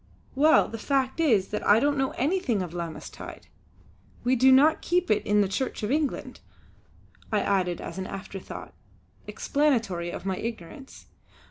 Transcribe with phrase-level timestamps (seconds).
[0.33, 3.45] "Well, the fact is that I don't know anything of 'Lammas tide!'
[4.23, 6.39] We do not keep it in the Church of England,"
[7.31, 8.73] I added as an afterthought,
[9.27, 11.05] explanatory of my ignorance.